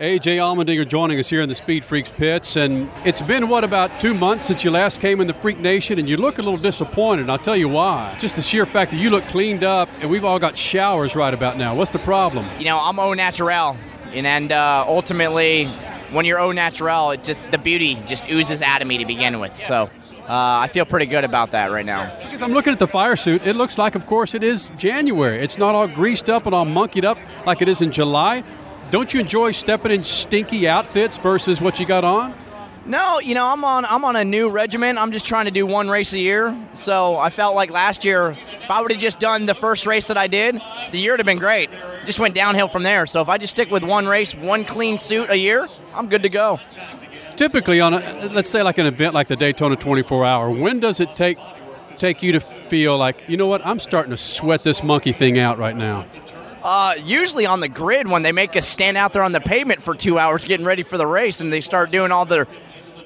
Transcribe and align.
AJ 0.00 0.38
Allmendinger 0.38 0.88
joining 0.88 1.18
us 1.18 1.28
here 1.28 1.42
in 1.42 1.48
the 1.50 1.54
Speed 1.54 1.84
Freaks 1.84 2.10
pits, 2.10 2.56
and 2.56 2.88
it's 3.04 3.20
been 3.20 3.50
what 3.50 3.64
about 3.64 4.00
two 4.00 4.14
months 4.14 4.46
since 4.46 4.64
you 4.64 4.70
last 4.70 4.98
came 4.98 5.20
in 5.20 5.26
the 5.26 5.34
Freak 5.34 5.58
Nation, 5.58 5.98
and 5.98 6.08
you 6.08 6.16
look 6.16 6.38
a 6.38 6.42
little 6.42 6.56
disappointed. 6.56 7.28
I'll 7.28 7.36
tell 7.36 7.54
you 7.54 7.68
why. 7.68 8.16
Just 8.18 8.36
the 8.36 8.40
sheer 8.40 8.64
fact 8.64 8.92
that 8.92 8.96
you 8.96 9.10
look 9.10 9.26
cleaned 9.26 9.62
up, 9.62 9.90
and 10.00 10.08
we've 10.08 10.24
all 10.24 10.38
got 10.38 10.56
showers 10.56 11.14
right 11.14 11.34
about 11.34 11.58
now. 11.58 11.74
What's 11.74 11.90
the 11.90 11.98
problem? 11.98 12.46
You 12.58 12.64
know, 12.64 12.80
I'm 12.80 12.98
au 12.98 13.12
naturel, 13.12 13.76
and, 14.14 14.26
and 14.26 14.52
uh, 14.52 14.86
ultimately, 14.88 15.66
when 16.12 16.24
you're 16.24 16.40
au 16.40 16.52
naturel, 16.52 17.10
it 17.10 17.22
just, 17.22 17.50
the 17.50 17.58
beauty 17.58 17.96
just 18.06 18.26
oozes 18.30 18.62
out 18.62 18.80
of 18.80 18.88
me 18.88 18.96
to 18.96 19.04
begin 19.04 19.38
with. 19.38 19.54
So. 19.58 19.90
Uh, 20.20 20.60
I 20.60 20.68
feel 20.68 20.84
pretty 20.84 21.06
good 21.06 21.24
about 21.24 21.50
that 21.50 21.72
right 21.72 21.84
now. 21.84 22.16
Because 22.22 22.40
I'm 22.40 22.52
looking 22.52 22.72
at 22.72 22.78
the 22.78 22.86
fire 22.86 23.16
suit, 23.16 23.44
it 23.48 23.56
looks 23.56 23.78
like, 23.78 23.96
of 23.96 24.06
course, 24.06 24.32
it 24.32 24.44
is 24.44 24.70
January. 24.78 25.40
It's 25.40 25.58
not 25.58 25.74
all 25.74 25.88
greased 25.88 26.30
up 26.30 26.46
and 26.46 26.54
all 26.54 26.64
monkeyed 26.64 27.04
up 27.04 27.18
like 27.46 27.60
it 27.62 27.68
is 27.68 27.82
in 27.82 27.90
July. 27.90 28.44
Don't 28.90 29.14
you 29.14 29.20
enjoy 29.20 29.52
stepping 29.52 29.92
in 29.92 30.02
stinky 30.02 30.66
outfits 30.68 31.16
versus 31.16 31.60
what 31.60 31.78
you 31.78 31.86
got 31.86 32.04
on? 32.04 32.34
No, 32.86 33.20
you 33.20 33.34
know, 33.34 33.46
I'm 33.46 33.62
on 33.62 33.84
I'm 33.84 34.04
on 34.04 34.16
a 34.16 34.24
new 34.24 34.50
regimen. 34.50 34.96
I'm 34.96 35.12
just 35.12 35.26
trying 35.26 35.44
to 35.44 35.50
do 35.50 35.66
one 35.66 35.88
race 35.88 36.12
a 36.12 36.18
year. 36.18 36.56
So 36.72 37.16
I 37.16 37.30
felt 37.30 37.54
like 37.54 37.70
last 37.70 38.04
year, 38.04 38.30
if 38.30 38.70
I 38.70 38.80
would 38.80 38.90
have 38.90 39.00
just 39.00 39.20
done 39.20 39.46
the 39.46 39.54
first 39.54 39.86
race 39.86 40.08
that 40.08 40.16
I 40.16 40.26
did, 40.26 40.60
the 40.90 40.98
year 40.98 41.12
would 41.12 41.20
have 41.20 41.26
been 41.26 41.38
great. 41.38 41.70
Just 42.06 42.18
went 42.18 42.34
downhill 42.34 42.68
from 42.68 42.82
there. 42.82 43.06
So 43.06 43.20
if 43.20 43.28
I 43.28 43.38
just 43.38 43.50
stick 43.50 43.70
with 43.70 43.84
one 43.84 44.06
race, 44.06 44.34
one 44.34 44.64
clean 44.64 44.98
suit 44.98 45.30
a 45.30 45.36
year, 45.36 45.68
I'm 45.94 46.08
good 46.08 46.22
to 46.22 46.30
go. 46.30 46.58
Typically, 47.36 47.80
on 47.80 47.94
a 47.94 48.30
let's 48.32 48.50
say 48.50 48.62
like 48.62 48.78
an 48.78 48.86
event 48.86 49.14
like 49.14 49.28
the 49.28 49.36
Daytona 49.36 49.76
24 49.76 50.24
Hour, 50.24 50.50
when 50.50 50.80
does 50.80 51.00
it 51.00 51.14
take 51.14 51.38
take 51.98 52.22
you 52.22 52.32
to 52.32 52.40
feel 52.40 52.96
like 52.96 53.22
you 53.28 53.36
know 53.36 53.46
what 53.46 53.64
I'm 53.64 53.78
starting 53.78 54.10
to 54.10 54.16
sweat 54.16 54.64
this 54.64 54.82
monkey 54.82 55.12
thing 55.12 55.38
out 55.38 55.58
right 55.58 55.76
now? 55.76 56.06
Uh, 56.62 56.94
usually 57.02 57.46
on 57.46 57.60
the 57.60 57.68
grid 57.68 58.08
when 58.08 58.22
they 58.22 58.32
make 58.32 58.54
us 58.54 58.66
stand 58.66 58.96
out 58.96 59.12
there 59.12 59.22
on 59.22 59.32
the 59.32 59.40
pavement 59.40 59.82
for 59.82 59.94
two 59.94 60.18
hours 60.18 60.44
getting 60.44 60.66
ready 60.66 60.82
for 60.82 60.98
the 60.98 61.06
race 61.06 61.40
and 61.40 61.52
they 61.52 61.60
start 61.60 61.90
doing 61.90 62.12
all 62.12 62.26
their, 62.26 62.46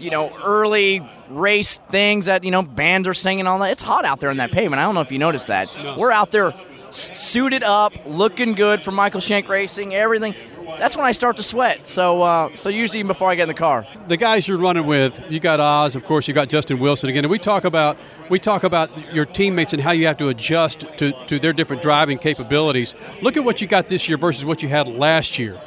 you 0.00 0.10
know, 0.10 0.32
early 0.44 1.00
race 1.28 1.78
things 1.88 2.26
that, 2.26 2.42
you 2.42 2.50
know, 2.50 2.62
bands 2.62 3.06
are 3.06 3.14
singing 3.14 3.46
all 3.46 3.58
that. 3.60 3.70
It's 3.70 3.82
hot 3.82 4.04
out 4.04 4.18
there 4.20 4.30
on 4.30 4.38
that 4.38 4.50
pavement. 4.50 4.80
I 4.80 4.84
don't 4.84 4.94
know 4.94 5.02
if 5.02 5.12
you 5.12 5.18
noticed 5.18 5.46
that. 5.46 5.74
We're 5.96 6.10
out 6.10 6.32
there 6.32 6.52
suited 6.90 7.62
up, 7.62 7.92
looking 8.06 8.54
good 8.54 8.82
for 8.82 8.90
Michael 8.90 9.20
Shank 9.20 9.48
Racing, 9.48 9.94
everything 9.94 10.34
that's 10.78 10.96
when 10.96 11.04
I 11.04 11.12
start 11.12 11.36
to 11.36 11.42
sweat. 11.42 11.86
So, 11.86 12.22
uh, 12.22 12.56
so 12.56 12.68
usually 12.68 13.00
even 13.00 13.08
before 13.08 13.30
I 13.30 13.34
get 13.34 13.44
in 13.44 13.48
the 13.48 13.54
car. 13.54 13.86
The 14.08 14.16
guys 14.16 14.48
you're 14.48 14.58
running 14.58 14.86
with, 14.86 15.22
you 15.30 15.40
got 15.40 15.60
Ozz, 15.60 15.96
of 15.96 16.04
course, 16.04 16.26
you 16.28 16.34
got 16.34 16.48
Justin 16.48 16.78
Wilson 16.80 17.10
again. 17.10 17.24
And 17.24 17.30
we 17.30 17.38
talk 17.38 17.64
about 17.64 17.96
we 18.30 18.38
talk 18.38 18.64
about 18.64 19.14
your 19.14 19.24
teammates 19.24 19.72
and 19.72 19.82
how 19.82 19.92
you 19.92 20.06
have 20.06 20.16
to 20.18 20.28
adjust 20.28 20.80
to, 20.98 21.12
to 21.26 21.38
their 21.38 21.52
different 21.52 21.82
driving 21.82 22.18
capabilities. 22.18 22.94
Look 23.22 23.36
at 23.36 23.44
what 23.44 23.60
you 23.60 23.66
got 23.66 23.88
this 23.88 24.08
year 24.08 24.16
versus 24.16 24.44
what 24.44 24.62
you 24.62 24.68
had 24.68 24.88
last 24.88 25.38
year. 25.38 25.58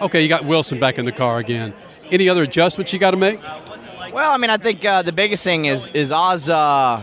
Okay, 0.00 0.22
you 0.22 0.28
got 0.28 0.44
Wilson 0.44 0.80
back 0.80 0.98
in 0.98 1.04
the 1.04 1.12
car 1.12 1.38
again. 1.38 1.74
Any 2.10 2.28
other 2.28 2.42
adjustments 2.42 2.92
you 2.92 2.98
got 2.98 3.12
to 3.12 3.16
make? 3.16 3.40
Well, 4.12 4.32
I 4.32 4.36
mean, 4.36 4.50
I 4.50 4.56
think 4.56 4.84
uh, 4.84 5.02
the 5.02 5.12
biggest 5.12 5.44
thing 5.44 5.66
is 5.66 5.88
is 5.88 6.10
Ozz. 6.10 6.48
Uh, 6.48 7.02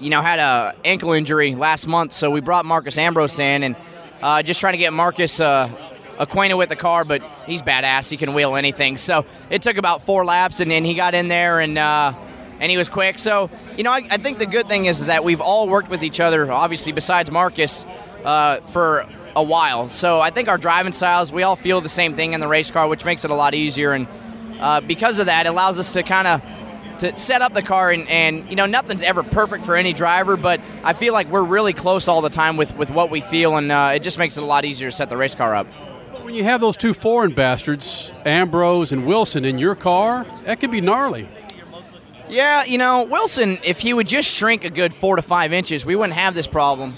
you 0.00 0.10
know, 0.10 0.20
had 0.20 0.38
a 0.38 0.74
ankle 0.84 1.12
injury 1.12 1.54
last 1.54 1.86
month, 1.86 2.12
so 2.12 2.30
we 2.30 2.40
brought 2.40 2.64
Marcos 2.64 2.98
Ambrose 2.98 3.38
in 3.38 3.62
and 3.62 3.76
uh, 4.22 4.42
just 4.42 4.60
trying 4.60 4.74
to 4.74 4.78
get 4.78 4.92
Marcos 4.92 5.40
uh, 5.40 5.70
acquainted 6.18 6.56
with 6.56 6.68
the 6.68 6.76
car, 6.76 7.04
but 7.04 7.22
he's 7.46 7.62
badass. 7.62 8.08
He 8.08 8.16
can 8.16 8.34
wheel 8.34 8.56
anything. 8.56 8.96
So 8.96 9.24
it 9.50 9.62
took 9.62 9.76
about 9.76 10.02
four 10.02 10.24
laps, 10.24 10.60
and 10.60 10.70
then 10.70 10.84
he 10.84 10.94
got 10.94 11.14
in 11.14 11.28
there 11.28 11.60
and. 11.60 11.78
Uh, 11.78 12.14
and 12.58 12.70
he 12.70 12.78
was 12.78 12.88
quick. 12.88 13.18
So, 13.18 13.50
you 13.76 13.84
know, 13.84 13.92
I, 13.92 14.06
I, 14.10 14.16
think 14.16 14.38
the 14.38 14.46
good 14.46 14.66
thing 14.66 14.86
is 14.86 15.04
that 15.04 15.24
we've 15.24 15.42
all 15.42 15.68
worked 15.68 15.90
with 15.90 16.02
each 16.02 16.20
other, 16.20 16.50
obviously, 16.50 16.92
besides 16.92 17.30
Marcos, 17.30 17.84
uh, 18.24 18.60
for 18.72 19.06
a 19.34 19.42
while. 19.42 19.90
So 19.90 20.20
I 20.20 20.30
think 20.30 20.48
our 20.48 20.56
driving 20.56 20.92
styles, 20.92 21.30
we 21.30 21.42
all 21.42 21.56
feel 21.56 21.82
the 21.82 21.90
same 21.90 22.16
thing 22.16 22.32
in 22.32 22.40
the 22.40 22.48
race 22.48 22.70
car, 22.70 22.88
which 22.88 23.04
makes 23.04 23.24
it 23.26 23.30
a 23.30 23.34
lot 23.34 23.54
easier. 23.54 23.92
And 23.92 24.08
uh, 24.58 24.80
because 24.80 25.18
of 25.18 25.26
that, 25.26 25.44
it 25.44 25.50
allows 25.50 25.78
us 25.78 25.92
to 25.92 26.02
kind 26.02 26.26
of 26.26 26.42
to 27.00 27.14
set 27.14 27.42
up 27.42 27.52
the 27.52 27.60
car 27.60 27.90
and, 27.90 28.08
and 28.08 28.48
you 28.48 28.56
know 28.56 28.64
nothing's 28.64 29.02
ever 29.02 29.22
perfect 29.22 29.66
for 29.66 29.76
any 29.76 29.92
driver 29.92 30.34
but 30.34 30.62
i 30.82 30.94
feel 30.94 31.12
like 31.12 31.28
we're 31.28 31.44
really 31.44 31.74
close 31.74 32.08
all 32.08 32.22
the 32.22 32.30
time 32.30 32.56
with, 32.56 32.74
with 32.76 32.90
what 32.90 33.10
we 33.10 33.20
feel 33.20 33.56
and 33.58 33.70
uh, 33.70 33.92
it 33.94 34.02
just 34.02 34.16
makes 34.16 34.38
it 34.38 34.42
a 34.42 34.46
lot 34.46 34.64
easier 34.64 34.90
to 34.90 34.96
set 34.96 35.10
the 35.10 35.16
race 35.16 35.34
car 35.34 35.54
up 35.54 35.66
when 36.22 36.34
you 36.34 36.44
have 36.44 36.60
those 36.60 36.76
two 36.76 36.94
foreign 36.94 37.32
bastards, 37.32 38.12
Ambrose 38.24 38.92
and 38.92 39.06
Wilson, 39.06 39.44
in 39.44 39.58
your 39.58 39.74
car, 39.74 40.26
that 40.44 40.60
could 40.60 40.70
be 40.70 40.80
gnarly. 40.80 41.28
Yeah, 42.28 42.64
you 42.64 42.78
know, 42.78 43.04
Wilson, 43.04 43.58
if 43.64 43.78
he 43.78 43.94
would 43.94 44.08
just 44.08 44.28
shrink 44.28 44.64
a 44.64 44.70
good 44.70 44.92
four 44.92 45.16
to 45.16 45.22
five 45.22 45.52
inches, 45.52 45.86
we 45.86 45.94
wouldn't 45.94 46.18
have 46.18 46.34
this 46.34 46.46
problem. 46.46 46.94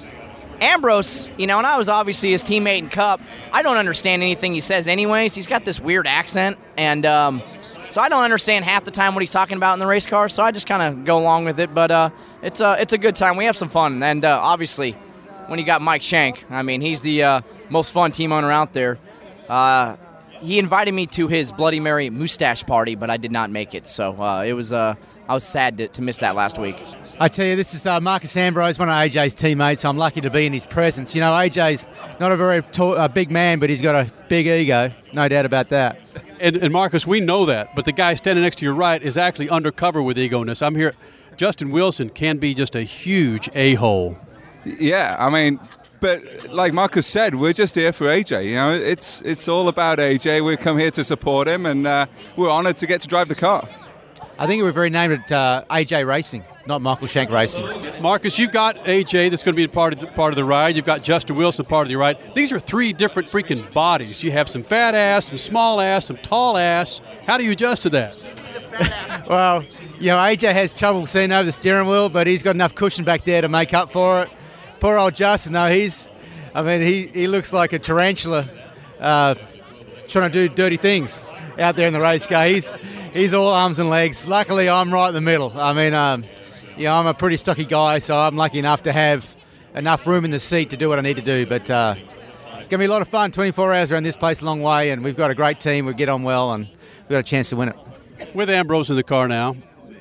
Ambrose, 0.60 1.30
you 1.36 1.46
know, 1.46 1.58
and 1.58 1.66
I 1.66 1.76
was 1.76 1.88
obviously 1.88 2.30
his 2.30 2.42
teammate 2.42 2.78
in 2.78 2.88
Cup. 2.88 3.20
I 3.52 3.62
don't 3.62 3.76
understand 3.76 4.22
anything 4.22 4.54
he 4.54 4.60
says, 4.60 4.88
anyways. 4.88 5.34
He's 5.34 5.46
got 5.46 5.64
this 5.64 5.78
weird 5.78 6.06
accent, 6.06 6.58
and 6.76 7.04
um, 7.06 7.42
so 7.90 8.00
I 8.00 8.08
don't 8.08 8.24
understand 8.24 8.64
half 8.64 8.84
the 8.84 8.90
time 8.90 9.14
what 9.14 9.20
he's 9.20 9.30
talking 9.30 9.56
about 9.56 9.74
in 9.74 9.78
the 9.78 9.86
race 9.86 10.06
car. 10.06 10.28
So 10.28 10.42
I 10.42 10.50
just 10.50 10.66
kind 10.66 10.82
of 10.82 11.04
go 11.04 11.18
along 11.18 11.44
with 11.44 11.60
it. 11.60 11.74
But 11.74 11.90
uh, 11.90 12.10
it's 12.42 12.60
a 12.60 12.76
it's 12.80 12.92
a 12.92 12.98
good 12.98 13.14
time. 13.14 13.36
We 13.36 13.44
have 13.44 13.56
some 13.56 13.68
fun, 13.68 14.02
and 14.02 14.24
uh, 14.24 14.40
obviously, 14.42 14.92
when 15.46 15.58
you 15.58 15.64
got 15.64 15.80
Mike 15.80 16.02
Shank, 16.02 16.44
I 16.50 16.62
mean, 16.62 16.80
he's 16.80 17.02
the 17.02 17.22
uh, 17.22 17.40
most 17.68 17.92
fun 17.92 18.12
team 18.12 18.32
owner 18.32 18.50
out 18.50 18.72
there. 18.72 18.98
Uh, 19.48 19.96
he 20.40 20.58
invited 20.58 20.92
me 20.92 21.06
to 21.06 21.28
his 21.28 21.52
Bloody 21.52 21.80
Mary 21.80 22.10
mustache 22.10 22.64
party, 22.64 22.94
but 22.94 23.10
I 23.10 23.16
did 23.16 23.32
not 23.32 23.50
make 23.50 23.74
it. 23.74 23.86
So 23.86 24.20
uh, 24.20 24.42
it 24.42 24.52
was 24.52 24.72
uh, 24.72 24.94
I 25.28 25.34
was 25.34 25.44
sad 25.44 25.78
to, 25.78 25.88
to, 25.88 26.02
miss 26.02 26.18
that 26.18 26.34
last 26.34 26.58
week. 26.58 26.76
I 27.20 27.28
tell 27.28 27.44
you, 27.44 27.56
this 27.56 27.74
is 27.74 27.84
uh, 27.86 28.00
Marcos 28.00 28.36
Ambrose, 28.36 28.78
one 28.78 28.88
of 28.88 28.94
AJ's 28.94 29.34
teammates. 29.34 29.82
So 29.82 29.90
I'm 29.90 29.98
lucky 29.98 30.20
to 30.20 30.30
be 30.30 30.46
in 30.46 30.52
his 30.52 30.66
presence. 30.66 31.14
You 31.14 31.20
know, 31.20 31.32
AJ's 31.32 31.88
not 32.20 32.30
a 32.30 32.36
very 32.36 32.62
tall, 32.62 33.08
big 33.08 33.30
man, 33.30 33.58
but 33.58 33.68
he's 33.68 33.82
got 33.82 33.94
a 33.94 34.10
big 34.28 34.46
ego, 34.46 34.92
no 35.12 35.28
doubt 35.28 35.44
about 35.44 35.68
that. 35.70 35.98
And, 36.40 36.56
and 36.56 36.72
Marcos, 36.72 37.06
we 37.06 37.20
know 37.20 37.44
that, 37.46 37.74
but 37.74 37.84
the 37.84 37.92
guy 37.92 38.14
standing 38.14 38.44
next 38.44 38.56
to 38.56 38.64
your 38.64 38.74
right 38.74 39.02
is 39.02 39.16
actually 39.16 39.50
undercover 39.50 40.02
with 40.02 40.18
ego-ness. 40.18 40.62
I'm 40.62 40.76
here. 40.76 40.94
Justin 41.36 41.70
Wilson 41.70 42.08
can 42.08 42.38
be 42.38 42.54
just 42.54 42.74
a 42.74 42.82
huge 42.82 43.50
a-hole. 43.54 44.16
Yeah, 44.64 45.16
I 45.18 45.30
mean, 45.30 45.60
but 46.00 46.50
like 46.52 46.72
Marcos 46.72 47.06
said, 47.06 47.34
we're 47.34 47.52
just 47.52 47.74
here 47.74 47.92
for 47.92 48.06
AJ. 48.06 48.46
You 48.46 48.54
know, 48.54 48.72
it's 48.72 49.22
it's 49.22 49.48
all 49.48 49.68
about 49.68 49.98
AJ. 49.98 50.44
We've 50.44 50.58
come 50.58 50.78
here 50.78 50.90
to 50.92 51.04
support 51.04 51.48
him, 51.48 51.66
and 51.66 51.86
uh, 51.86 52.06
we're 52.36 52.50
honoured 52.50 52.78
to 52.78 52.86
get 52.86 53.00
to 53.02 53.08
drive 53.08 53.28
the 53.28 53.34
car. 53.34 53.68
I 54.40 54.46
think 54.46 54.62
we're 54.62 54.70
very 54.70 54.90
named 54.90 55.14
at 55.14 55.32
uh, 55.32 55.64
AJ 55.68 56.06
Racing, 56.06 56.44
not 56.66 56.80
Michael 56.80 57.08
Shank 57.08 57.30
Racing. 57.30 57.66
Marcos, 58.00 58.38
you've 58.38 58.52
got 58.52 58.76
AJ 58.84 59.30
that's 59.30 59.42
going 59.42 59.56
to 59.56 59.56
be 59.56 59.66
part 59.66 59.92
of 59.92 59.98
the, 59.98 60.06
part 60.06 60.32
of 60.32 60.36
the 60.36 60.44
ride. 60.44 60.76
You've 60.76 60.84
got 60.84 61.02
Justin 61.02 61.34
Wilson 61.34 61.64
part 61.64 61.86
of 61.86 61.88
the 61.88 61.96
ride. 61.96 62.18
These 62.36 62.52
are 62.52 62.60
three 62.60 62.92
different 62.92 63.28
freaking 63.28 63.72
bodies. 63.72 64.22
You 64.22 64.30
have 64.30 64.48
some 64.48 64.62
fat 64.62 64.94
ass, 64.94 65.26
some 65.26 65.38
small 65.38 65.80
ass, 65.80 66.06
some 66.06 66.18
tall 66.18 66.56
ass. 66.56 67.00
How 67.26 67.36
do 67.36 67.44
you 67.44 67.50
adjust 67.50 67.82
to 67.82 67.90
that? 67.90 68.14
well, 69.28 69.64
you 69.98 70.06
know, 70.06 70.18
AJ 70.18 70.52
has 70.52 70.72
trouble 70.72 71.04
seeing 71.06 71.32
over 71.32 71.44
the 71.44 71.50
steering 71.50 71.88
wheel, 71.88 72.08
but 72.08 72.28
he's 72.28 72.44
got 72.44 72.54
enough 72.54 72.76
cushion 72.76 73.04
back 73.04 73.24
there 73.24 73.42
to 73.42 73.48
make 73.48 73.74
up 73.74 73.90
for 73.90 74.22
it 74.22 74.30
poor 74.80 74.98
old 74.98 75.14
Justin, 75.14 75.52
though, 75.52 75.68
he's, 75.68 76.12
I 76.54 76.62
mean, 76.62 76.80
he, 76.80 77.06
he 77.06 77.26
looks 77.26 77.52
like 77.52 77.72
a 77.72 77.78
tarantula 77.78 78.48
uh, 79.00 79.34
trying 80.06 80.30
to 80.30 80.48
do 80.48 80.54
dirty 80.54 80.76
things 80.76 81.28
out 81.58 81.76
there 81.76 81.86
in 81.86 81.92
the 81.92 82.00
race 82.00 82.26
car. 82.26 82.46
He's, 82.46 82.76
he's 83.12 83.34
all 83.34 83.48
arms 83.48 83.78
and 83.78 83.90
legs. 83.90 84.26
Luckily, 84.26 84.68
I'm 84.68 84.92
right 84.92 85.08
in 85.08 85.14
the 85.14 85.20
middle. 85.20 85.52
I 85.58 85.72
mean, 85.72 85.94
um, 85.94 86.24
yeah, 86.76 86.96
I'm 86.96 87.06
a 87.06 87.14
pretty 87.14 87.36
stocky 87.36 87.64
guy, 87.64 87.98
so 87.98 88.16
I'm 88.16 88.36
lucky 88.36 88.58
enough 88.58 88.84
to 88.84 88.92
have 88.92 89.34
enough 89.74 90.06
room 90.06 90.24
in 90.24 90.30
the 90.30 90.38
seat 90.38 90.70
to 90.70 90.76
do 90.76 90.88
what 90.88 90.98
I 90.98 91.02
need 91.02 91.16
to 91.16 91.22
do. 91.22 91.46
But 91.46 91.68
uh, 91.70 91.94
going 92.68 92.68
to 92.68 92.78
be 92.78 92.84
a 92.84 92.90
lot 92.90 93.02
of 93.02 93.08
fun. 93.08 93.32
24 93.32 93.74
hours 93.74 93.90
around 93.90 94.02
this 94.02 94.16
place, 94.16 94.42
a 94.42 94.44
long 94.44 94.60
way, 94.60 94.90
and 94.90 95.02
we've 95.02 95.16
got 95.16 95.30
a 95.30 95.34
great 95.34 95.58
team. 95.58 95.86
We 95.86 95.94
get 95.94 96.08
on 96.08 96.22
well, 96.22 96.52
and 96.52 96.66
we've 96.66 97.08
got 97.08 97.18
a 97.18 97.22
chance 97.22 97.48
to 97.50 97.56
win 97.56 97.70
it. 97.70 97.76
With 98.34 98.50
Ambrose 98.50 98.90
in 98.90 98.96
the 98.96 99.02
car 99.02 99.26
now, 99.26 99.56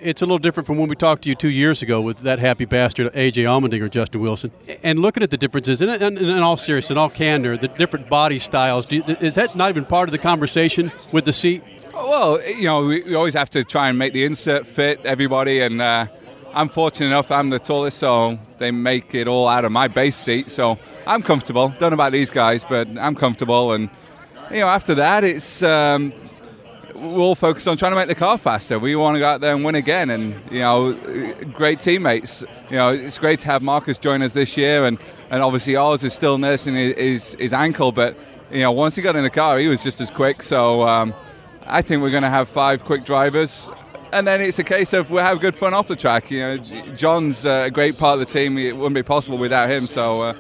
it's 0.08 0.22
a 0.22 0.26
little 0.26 0.38
different 0.38 0.66
from 0.66 0.78
when 0.78 0.88
we 0.88 0.96
talked 0.96 1.24
to 1.24 1.30
you 1.30 1.36
two 1.36 1.50
years 1.50 1.82
ago 1.82 2.00
with 2.00 2.20
that 2.20 2.40
happy 2.40 2.64
bastard 2.64 3.12
AJ 3.14 3.44
Allmendinger, 3.44 3.92
Justin 3.92 4.22
Wilson, 4.22 4.52
and 4.82 5.00
looking 5.00 5.22
at 5.22 5.32
the 5.32 5.38
differences. 5.38 5.82
And 5.82 5.92
in, 5.92 6.18
in, 6.18 6.30
in, 6.30 6.40
all 6.40 6.56
seriousness, 6.56 6.92
in 6.92 6.98
all 6.98 7.10
candor, 7.10 7.58
the 7.58 7.68
different 7.68 8.08
body 8.08 8.40
styles. 8.40 8.90
You, 8.90 9.04
is 9.04 9.36
that 9.36 9.56
not 9.56 9.70
even 9.70 9.86
part 9.86 10.08
of 10.08 10.14
the 10.14 10.18
conversation 10.18 10.94
with 11.12 11.26
the 11.26 11.34
seat? 11.34 11.62
Well, 11.94 12.42
you 12.42 12.64
know, 12.64 12.86
we, 12.86 13.04
we 13.04 13.16
always 13.16 13.34
have 13.34 13.50
to 13.52 13.66
try 13.66 13.90
and 13.90 14.00
make 14.00 14.14
the 14.14 14.24
insert 14.24 14.66
fit 14.66 15.02
everybody, 15.04 15.60
and 15.60 15.82
uh, 15.82 16.08
I'm 16.54 16.70
fortunate 16.70 17.08
enough. 17.08 17.30
I'm 17.30 17.50
the 17.50 17.60
tallest, 17.60 17.98
so 17.98 18.40
they 18.60 18.72
make 18.72 19.14
it 19.14 19.28
all 19.28 19.50
out 19.50 19.66
of 19.66 19.74
my 19.74 19.90
base 19.90 20.16
seat. 20.16 20.50
So 20.50 20.80
I'm 21.06 21.22
comfortable. 21.22 21.68
Don't 21.80 21.92
know 21.92 21.96
about 21.96 22.14
these 22.14 22.30
guys, 22.30 22.64
but 22.64 22.88
I'm 22.98 23.16
comfortable. 23.16 23.74
And 23.74 23.90
you 24.52 24.62
know, 24.62 24.70
after 24.70 24.96
that, 24.96 25.26
it's 25.26 25.64
um, 25.64 26.14
we're 26.98 27.20
all 27.20 27.36
focused 27.36 27.68
on 27.68 27.78
trying 27.78 27.92
to 27.92 27.96
make 27.96 28.08
the 28.08 28.16
car 28.16 28.38
faster. 28.38 28.80
We 28.80 28.96
want 28.96 29.16
to 29.16 29.20
go 29.20 29.28
out 29.28 29.42
there 29.42 29.54
and 29.54 29.64
win 29.64 29.76
again, 29.76 30.10
and 30.10 30.40
you 30.52 30.60
know, 30.60 30.94
great 31.54 31.80
teammates. 31.80 32.44
You 32.70 32.78
know, 32.78 32.90
it's 32.90 33.18
great 33.18 33.40
to 33.42 33.48
have 33.48 33.62
Marcos 33.62 33.98
join 33.98 34.22
us 34.22 34.34
this 34.34 34.58
year, 34.58 34.86
and, 34.86 34.98
and 35.30 35.44
obviously 35.44 35.76
ours 35.76 36.04
is 36.04 36.14
still 36.14 36.38
nursing 36.38 36.76
his, 36.76 37.36
his 37.40 37.54
ankle, 37.54 37.92
but 37.92 38.18
you 38.52 38.62
know, 38.62 38.72
once 38.72 38.96
he 38.96 39.02
got 39.02 39.16
in 39.16 39.24
the 39.24 39.30
car, 39.30 39.60
he 39.60 39.68
was 39.68 39.84
just 39.84 40.02
as 40.02 40.10
quick. 40.10 40.42
So 40.42 40.88
um, 40.88 41.14
I 41.66 41.82
think 41.82 42.02
we're 42.02 42.12
going 42.12 42.24
to 42.24 42.30
have 42.30 42.50
five 42.50 42.84
quick 42.84 43.06
drivers. 43.06 43.70
And 44.14 44.26
then 44.26 44.40
it's 44.40 44.58
a 44.58 44.64
case 44.64 44.94
of 44.94 45.12
we'll 45.12 45.26
have 45.26 45.42
good 45.42 45.54
fun 45.54 45.74
off 45.74 45.90
the 45.90 45.96
track. 45.96 46.32
You 46.32 46.40
know, 46.40 46.58
John's 46.96 47.46
a 47.46 47.70
great 47.70 47.98
part 47.98 48.14
of 48.14 48.20
the 48.20 48.26
team. 48.26 48.58
It 48.58 48.76
wouldn't 48.76 48.96
be 48.96 49.04
possible 49.04 49.38
without 49.38 49.70
him. 49.70 49.86
So 49.86 50.22
uh, 50.22 50.34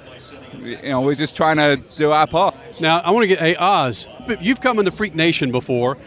you 0.63 0.89
know, 0.89 1.01
we're 1.01 1.15
just 1.15 1.35
trying 1.35 1.57
to 1.57 1.81
do 1.95 2.11
our 2.11 2.27
part. 2.27 2.55
Now, 2.79 2.99
I 2.99 3.11
want 3.11 3.23
to 3.23 3.27
get, 3.27 3.39
hey, 3.39 3.55
Ozz, 3.55 4.07
you've 4.41 4.61
come 4.61 4.79
in 4.79 4.85
the 4.85 4.91
Freak 4.91 5.15
Nation 5.15 5.51
before, 5.51 5.97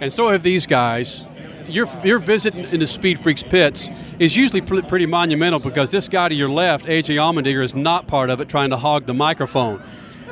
and 0.00 0.12
so 0.12 0.28
have 0.28 0.42
these 0.42 0.66
guys. 0.66 1.24
Your, 1.68 1.86
your 2.02 2.18
visit 2.18 2.54
in 2.56 2.80
the 2.80 2.86
Speed 2.86 3.20
Freaks 3.20 3.42
pits 3.44 3.90
is 4.18 4.36
usually 4.36 4.60
pr- 4.60 4.82
pretty 4.82 5.06
monumental 5.06 5.60
because 5.60 5.90
this 5.90 6.08
guy 6.08 6.28
to 6.28 6.34
your 6.34 6.48
left, 6.48 6.86
AJ 6.86 7.16
Allmendinger, 7.16 7.62
is 7.62 7.74
not 7.74 8.08
part 8.08 8.28
of 8.28 8.40
it 8.40 8.48
trying 8.48 8.70
to 8.70 8.76
hog 8.76 9.06
the 9.06 9.14
microphone. 9.14 9.80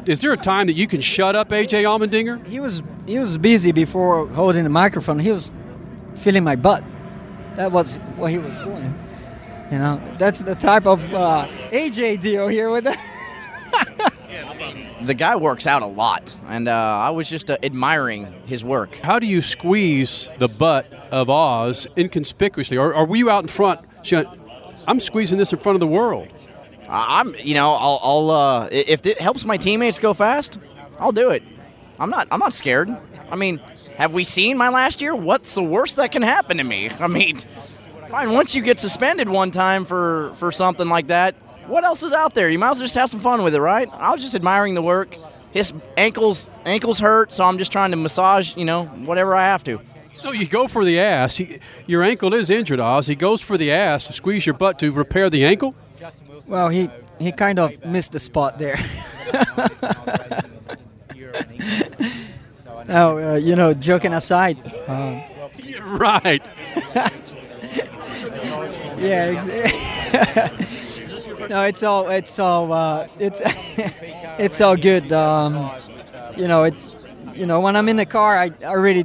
Is 0.06 0.20
there 0.20 0.32
a 0.32 0.36
time 0.36 0.66
that 0.66 0.72
you 0.72 0.86
can 0.88 1.00
shut 1.00 1.36
up 1.36 1.50
AJ 1.50 1.84
Allmendinger? 1.84 2.44
He 2.46 2.60
was 2.60 2.82
he 3.06 3.18
was 3.18 3.38
busy 3.38 3.72
before 3.72 4.26
holding 4.28 4.64
the 4.64 4.70
microphone. 4.70 5.18
He 5.18 5.30
was 5.30 5.52
feeling 6.16 6.44
my 6.44 6.56
butt. 6.56 6.82
That 7.56 7.72
was 7.72 7.96
what 8.16 8.30
he 8.30 8.38
was 8.38 8.56
doing. 8.58 8.98
You 9.70 9.78
know, 9.78 10.00
that's 10.18 10.40
the 10.40 10.54
type 10.54 10.86
of 10.86 11.02
uh, 11.12 11.46
AJ 11.70 12.20
deal 12.22 12.48
here 12.48 12.70
with 12.70 12.84
that. 12.84 12.98
the 15.02 15.14
guy 15.14 15.36
works 15.36 15.66
out 15.66 15.82
a 15.82 15.86
lot, 15.86 16.36
and 16.48 16.68
uh, 16.68 16.72
I 16.72 17.10
was 17.10 17.28
just 17.28 17.50
uh, 17.50 17.58
admiring 17.62 18.32
his 18.46 18.64
work. 18.64 18.96
How 18.96 19.18
do 19.18 19.26
you 19.26 19.40
squeeze 19.40 20.30
the 20.38 20.48
butt 20.48 20.92
of 21.10 21.28
Ozz 21.28 21.86
inconspicuously? 21.96 22.76
Or 22.76 22.94
are 22.94 23.16
you 23.16 23.30
out 23.30 23.44
in 23.44 23.48
front? 23.48 23.80
I'm 24.86 25.00
squeezing 25.00 25.38
this 25.38 25.52
in 25.52 25.58
front 25.58 25.76
of 25.76 25.80
the 25.80 25.86
world. 25.86 26.28
I'm, 26.88 27.34
you 27.36 27.54
know, 27.54 27.74
I'll, 27.74 28.00
I'll 28.02 28.30
uh, 28.30 28.68
if 28.72 29.04
it 29.04 29.20
helps 29.20 29.44
my 29.44 29.58
teammates 29.58 29.98
go 29.98 30.14
fast, 30.14 30.58
I'll 30.98 31.12
do 31.12 31.30
it. 31.30 31.42
I'm 31.98 32.10
not, 32.10 32.28
I'm 32.30 32.40
not 32.40 32.54
scared. 32.54 32.88
I 33.30 33.36
mean, 33.36 33.58
have 33.96 34.14
we 34.14 34.24
seen 34.24 34.56
my 34.56 34.70
last 34.70 35.02
year? 35.02 35.14
What's 35.14 35.54
the 35.54 35.62
worst 35.62 35.96
that 35.96 36.12
can 36.12 36.22
happen 36.22 36.56
to 36.56 36.64
me? 36.64 36.90
I 37.00 37.06
mean, 37.08 37.38
fine. 38.08 38.32
Once 38.32 38.54
you 38.54 38.62
get 38.62 38.80
suspended 38.80 39.28
one 39.28 39.50
time 39.50 39.84
for 39.84 40.32
for 40.36 40.50
something 40.50 40.88
like 40.88 41.08
that, 41.08 41.34
what 41.68 41.84
else 41.84 42.02
is 42.02 42.12
out 42.12 42.34
there? 42.34 42.48
You 42.48 42.58
might 42.58 42.70
as 42.70 42.78
well 42.78 42.84
just 42.84 42.94
have 42.96 43.10
some 43.10 43.20
fun 43.20 43.42
with 43.42 43.54
it, 43.54 43.60
right? 43.60 43.88
I 43.92 44.12
was 44.12 44.22
just 44.22 44.34
admiring 44.34 44.74
the 44.74 44.82
work. 44.82 45.16
His 45.52 45.72
ankles 45.96 46.48
ankles 46.64 46.98
hurt, 46.98 47.32
so 47.32 47.44
I'm 47.44 47.58
just 47.58 47.72
trying 47.72 47.90
to 47.92 47.96
massage, 47.96 48.56
you 48.56 48.64
know, 48.64 48.86
whatever 48.86 49.34
I 49.34 49.44
have 49.44 49.64
to. 49.64 49.80
So 50.12 50.32
you 50.32 50.46
go 50.46 50.66
for 50.66 50.84
the 50.84 50.98
ass. 50.98 51.36
He, 51.36 51.60
your 51.86 52.02
ankle 52.02 52.34
is 52.34 52.50
injured, 52.50 52.80
Ozz. 52.80 53.06
He 53.08 53.14
goes 53.14 53.40
for 53.40 53.56
the 53.56 53.70
ass 53.70 54.04
to 54.04 54.12
squeeze 54.12 54.44
your 54.46 54.54
butt 54.54 54.78
to 54.80 54.90
repair 54.90 55.30
the 55.30 55.44
ankle. 55.44 55.74
Well, 56.48 56.68
he 56.68 56.90
he 57.18 57.32
kind 57.32 57.58
of 57.58 57.84
missed 57.84 58.12
the 58.12 58.20
spot 58.20 58.58
there. 58.58 58.78
now, 62.86 63.18
uh, 63.32 63.34
you 63.36 63.54
know, 63.56 63.74
joking 63.74 64.14
aside. 64.14 64.58
Um, 64.88 65.22
right. 65.98 66.48
yeah. 68.98 70.64
no, 71.48 71.62
it's 71.62 71.82
all 71.82 72.08
it's 72.10 72.38
all 72.38 72.72
uh, 72.72 73.08
it's 73.18 73.40
it's 74.38 74.60
all 74.60 74.76
good. 74.76 75.12
Um, 75.12 75.70
you 76.36 76.48
know, 76.48 76.64
it. 76.64 76.74
You 77.34 77.46
know, 77.46 77.60
when 77.60 77.76
I'm 77.76 77.88
in 77.88 77.96
the 77.96 78.06
car, 78.06 78.36
I, 78.36 78.50
I 78.66 78.72
really 78.72 79.04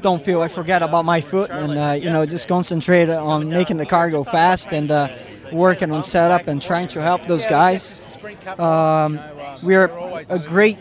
don't 0.00 0.24
feel 0.24 0.42
I 0.42 0.48
forget 0.48 0.80
about 0.82 1.04
my 1.04 1.20
foot, 1.20 1.50
and 1.50 1.76
uh, 1.76 1.98
you 2.00 2.08
know, 2.08 2.24
just 2.24 2.46
concentrate 2.46 3.08
on 3.10 3.48
making 3.48 3.78
the 3.78 3.86
car 3.86 4.10
go 4.10 4.22
fast 4.22 4.72
and 4.72 4.90
uh, 4.90 5.08
working 5.52 5.90
on 5.90 6.04
setup 6.04 6.46
and 6.46 6.62
trying 6.62 6.86
to 6.88 7.02
help 7.02 7.26
those 7.26 7.46
guys. 7.46 8.00
Um, 8.58 9.18
we're 9.62 9.86
a 10.28 10.38
great, 10.38 10.78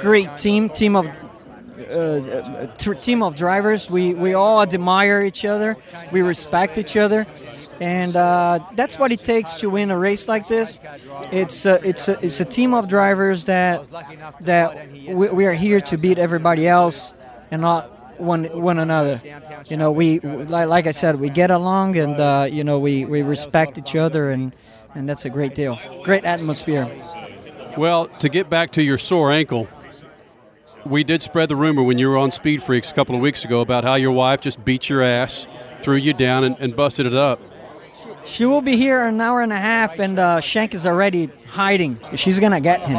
great 0.00 0.36
team, 0.36 0.68
team 0.68 0.96
of 0.96 1.06
uh, 1.90 2.66
team 2.76 3.22
of 3.22 3.34
drivers. 3.34 3.90
We 3.90 4.12
we 4.12 4.34
all 4.34 4.60
admire 4.60 5.22
each 5.22 5.46
other. 5.46 5.78
We 6.12 6.20
respect 6.20 6.76
each 6.76 6.96
other 6.96 7.26
and 7.80 8.16
uh, 8.16 8.58
that's 8.74 8.98
what 8.98 9.12
it 9.12 9.24
takes 9.24 9.54
to 9.56 9.70
win 9.70 9.90
a 9.90 9.98
race 9.98 10.28
like 10.28 10.48
this. 10.48 10.80
It's 11.32 11.66
a, 11.66 11.86
it's 11.86 12.08
a, 12.08 12.18
it's 12.24 12.40
a 12.40 12.44
team 12.44 12.74
of 12.74 12.88
drivers 12.88 13.44
that 13.46 13.86
that 14.40 14.90
we, 14.92 15.28
we, 15.28 15.46
are 15.46 15.52
here 15.52 15.80
to 15.82 15.96
beat 15.96 16.18
everybody 16.18 16.66
else 16.66 17.14
and 17.50 17.62
not 17.62 18.20
one 18.20 18.44
one 18.44 18.78
another. 18.78 19.20
You 19.66 19.76
know, 19.76 19.92
we 19.92 20.20
like, 20.20 20.68
like 20.68 20.86
I 20.86 20.92
said, 20.92 21.20
we 21.20 21.28
get 21.28 21.50
along 21.50 21.96
and 21.96 22.18
uh, 22.18 22.48
you 22.50 22.64
know 22.64 22.78
we, 22.78 23.04
we 23.04 23.22
respect 23.22 23.78
each 23.78 23.96
other 23.96 24.30
and 24.30 24.54
and 24.94 25.08
that's 25.08 25.24
a 25.24 25.30
great 25.30 25.54
deal. 25.54 25.78
Great 26.02 26.24
atmosphere. 26.24 26.90
Well, 27.76 28.08
to 28.20 28.28
get 28.30 28.48
back 28.48 28.72
to 28.72 28.82
your 28.82 28.96
sore 28.96 29.30
ankle, 29.30 29.68
we 30.86 31.04
did 31.04 31.20
spread 31.20 31.48
the 31.48 31.56
rumor 31.56 31.82
when 31.82 31.98
you 31.98 32.08
were 32.08 32.16
on 32.16 32.30
Speed 32.30 32.62
Freaks 32.62 32.90
a 32.90 32.94
couple 32.94 33.14
of 33.14 33.20
weeks 33.20 33.44
ago 33.44 33.60
about 33.60 33.84
how 33.84 33.96
your 33.96 34.12
wife 34.12 34.40
just 34.40 34.64
beat 34.64 34.88
your 34.88 35.02
ass, 35.02 35.46
threw 35.82 35.96
you 35.96 36.14
down, 36.14 36.44
and, 36.44 36.56
and 36.58 36.74
busted 36.74 37.04
it 37.06 37.14
up. 37.14 37.40
She 38.26 38.44
will 38.44 38.60
be 38.60 38.76
here 38.76 39.06
in 39.06 39.14
an 39.14 39.20
hour 39.20 39.40
and 39.40 39.52
a 39.52 39.56
half, 39.56 39.98
and 39.98 40.18
uh, 40.18 40.40
Shank 40.40 40.74
is 40.74 40.84
already 40.84 41.30
hiding. 41.48 41.98
She's 42.16 42.40
gonna 42.40 42.60
get 42.60 42.86
him. 42.86 42.98